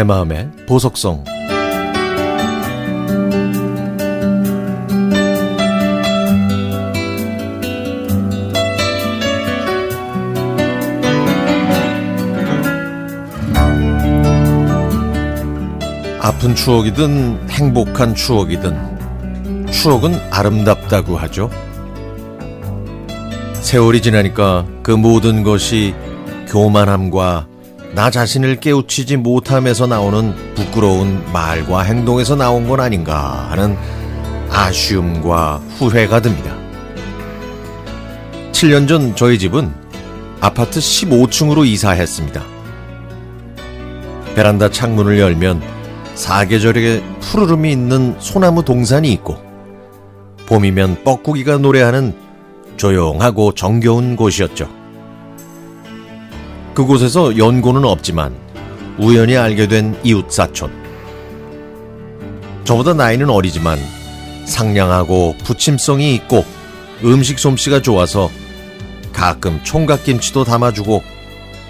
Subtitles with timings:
[0.00, 1.24] 내 마음의 보석성
[16.18, 21.50] 아픈 추억이든 행복한 추억이든 추억은 아름답다고 하죠.
[23.60, 25.94] 세월이 지나니까 그 모든 것이
[26.48, 27.49] 교만함과
[27.92, 33.76] 나 자신을 깨우치지 못함에서 나오는 부끄러운 말과 행동에서 나온 건 아닌가 하는
[34.48, 36.56] 아쉬움과 후회가 듭니다.
[38.52, 39.72] 7년 전 저희 집은
[40.40, 42.44] 아파트 15층으로 이사했습니다.
[44.36, 45.60] 베란다 창문을 열면
[46.14, 49.36] 사계절에 푸르름이 있는 소나무 동산이 있고
[50.46, 52.14] 봄이면 뻐꾸기가 노래하는
[52.76, 54.79] 조용하고 정겨운 곳이었죠.
[56.80, 58.34] 그곳에서 연고는 없지만
[58.98, 60.72] 우연히 알게 된 이웃 사촌.
[62.64, 63.78] 저보다 나이는 어리지만
[64.46, 66.42] 상냥하고 부침성이 있고
[67.04, 68.30] 음식 솜씨가 좋아서
[69.12, 71.02] 가끔 총각김치도 담아주고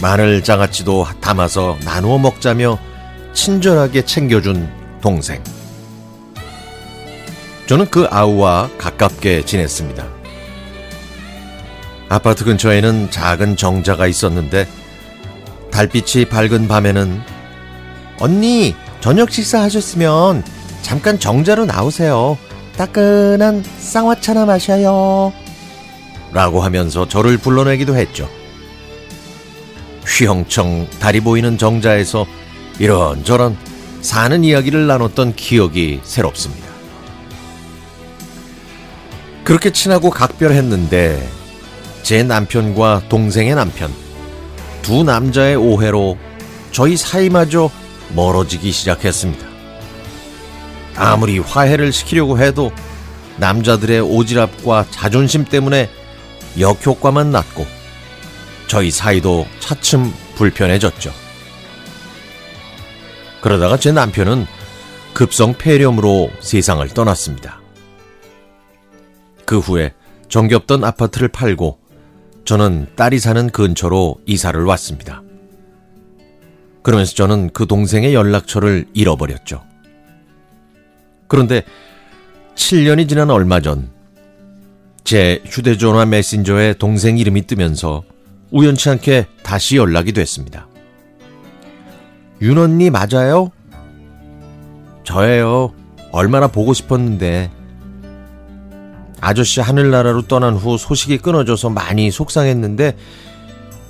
[0.00, 2.78] 마늘 장아찌도 담아서 나누어 먹자며
[3.34, 4.70] 친절하게 챙겨준
[5.02, 5.44] 동생.
[7.66, 10.06] 저는 그 아우와 가깝게 지냈습니다.
[12.08, 14.66] 아파트 근처에는 작은 정자가 있었는데
[15.74, 17.20] 달빛이 밝은 밤에는
[18.20, 20.44] 언니 저녁 식사하셨으면
[20.82, 22.38] 잠깐 정자로 나오세요.
[22.76, 25.32] 따끈한 쌍화차나 마셔요.
[26.32, 28.30] 라고 하면서 저를 불러내기도 했죠.
[30.06, 32.24] 휘영청 달이 보이는 정자에서
[32.78, 33.56] 이런저런
[34.00, 36.68] 사는 이야기를 나눴던 기억이 새롭습니다.
[39.42, 41.28] 그렇게 친하고 각별했는데
[42.04, 44.03] 제 남편과 동생의 남편
[44.84, 46.18] 두 남자의 오해로
[46.70, 47.70] 저희 사이마저
[48.14, 49.46] 멀어지기 시작했습니다.
[50.94, 52.70] 아무리 화해를 시키려고 해도
[53.38, 55.88] 남자들의 오지랖과 자존심 때문에
[56.60, 57.66] 역효과만 났고
[58.66, 61.10] 저희 사이도 차츰 불편해졌죠.
[63.40, 64.46] 그러다가 제 남편은
[65.14, 67.58] 급성 폐렴으로 세상을 떠났습니다.
[69.46, 69.94] 그 후에
[70.28, 71.78] 정겹던 아파트를 팔고
[72.44, 75.22] 저는 딸이 사는 근처로 이사를 왔습니다.
[76.82, 79.62] 그러면서 저는 그 동생의 연락처를 잃어버렸죠.
[81.26, 81.62] 그런데
[82.54, 83.90] 7년이 지난 얼마 전,
[85.02, 88.02] 제 휴대전화 메신저에 동생 이름이 뜨면서
[88.50, 90.68] 우연치 않게 다시 연락이 됐습니다.
[92.42, 93.50] 윤 언니 맞아요?
[95.04, 95.72] 저예요.
[96.12, 97.50] 얼마나 보고 싶었는데.
[99.24, 102.94] 아저씨 하늘나라로 떠난 후 소식이 끊어져서 많이 속상했는데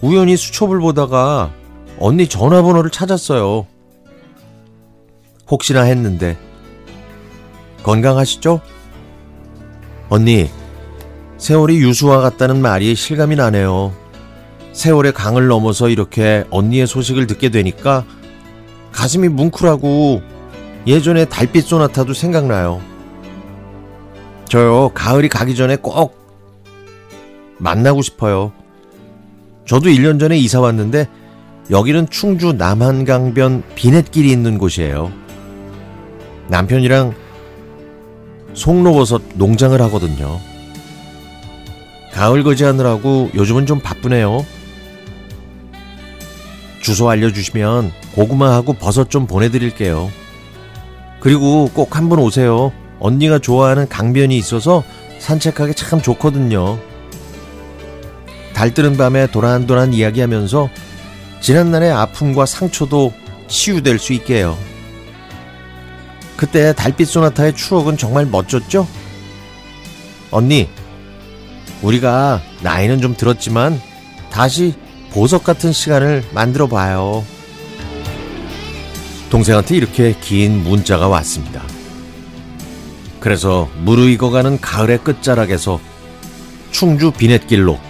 [0.00, 1.50] 우연히 수첩을 보다가
[1.98, 3.66] 언니 전화번호를 찾았어요.
[5.50, 6.36] 혹시나 했는데
[7.82, 8.60] 건강하시죠?
[10.08, 10.48] 언니,
[11.38, 13.92] 세월이 유수와 같다는 말이 실감이 나네요.
[14.72, 18.04] 세월의 강을 넘어서 이렇게 언니의 소식을 듣게 되니까
[18.92, 20.22] 가슴이 뭉클하고
[20.86, 22.93] 예전에 달빛 소나타도 생각나요.
[24.48, 26.18] 저요, 가을이 가기 전에 꼭
[27.58, 28.52] 만나고 싶어요.
[29.66, 31.08] 저도 1년 전에 이사 왔는데
[31.70, 35.10] 여기는 충주 남한강변 비넷길이 있는 곳이에요.
[36.48, 37.14] 남편이랑
[38.52, 40.38] 송로버섯 농장을 하거든요.
[42.12, 44.44] 가을 거지하느라고 요즘은 좀 바쁘네요.
[46.80, 50.10] 주소 알려주시면 고구마하고 버섯 좀 보내드릴게요.
[51.18, 52.72] 그리고 꼭 한번 오세요.
[53.04, 54.82] 언니가 좋아하는 강변이 있어서
[55.18, 56.78] 산책하기 참 좋거든요.
[58.54, 60.70] 달뜨는 밤에 도란도란 이야기하면서
[61.42, 63.12] 지난날의 아픔과 상처도
[63.46, 64.56] 치유될 수 있게요.
[66.38, 68.88] 그때 달빛 소나타의 추억은 정말 멋졌죠?
[70.30, 70.70] 언니,
[71.82, 73.78] 우리가 나이는 좀 들었지만
[74.30, 74.72] 다시
[75.10, 77.22] 보석 같은 시간을 만들어 봐요.
[79.28, 81.62] 동생한테 이렇게 긴 문자가 왔습니다.
[83.24, 85.80] 그래서 무르익어가는 가을의 끝자락에서
[86.72, 87.80] 충주 비넷길로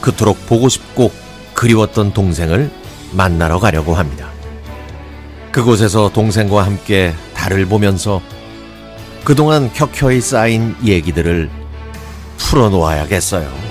[0.00, 1.10] 그토록 보고 싶고
[1.54, 2.70] 그리웠던 동생을
[3.10, 4.30] 만나러 가려고 합니다.
[5.50, 8.22] 그곳에서 동생과 함께 달을 보면서
[9.24, 11.50] 그동안 켜켜이 쌓인 얘기들을
[12.36, 13.67] 풀어놓아야겠어요.